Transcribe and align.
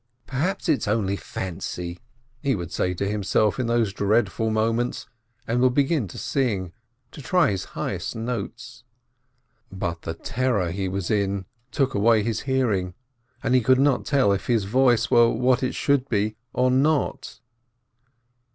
"Perhaps 0.25 0.67
it's 0.67 0.87
only 0.87 1.15
fancy!" 1.15 1.99
he 2.41 2.55
would 2.55 2.71
say 2.71 2.95
to 2.95 3.07
himself 3.07 3.59
in 3.59 3.67
those 3.67 3.93
dreadful 3.93 4.49
moments, 4.49 5.05
and 5.45 5.61
would 5.61 5.75
begin 5.75 6.07
to 6.07 6.17
sing, 6.17 6.73
to 7.11 7.21
try 7.21 7.51
his 7.51 7.65
highest 7.77 8.15
notes. 8.15 8.83
But 9.71 10.01
the 10.01 10.15
terror 10.15 10.71
he 10.71 10.87
was 10.87 11.11
in 11.11 11.45
took 11.69 11.93
away 11.93 12.23
his 12.23 12.39
hearing, 12.49 12.95
and 13.43 13.53
he 13.53 13.61
could 13.61 13.79
not 13.79 14.03
tell 14.03 14.33
if 14.33 14.47
his 14.47 14.63
voice 14.63 15.11
were 15.11 15.29
what 15.29 15.61
it 15.61 15.75
should 15.75 16.09
be 16.09 16.35
or 16.51 16.71
not. 16.71 17.39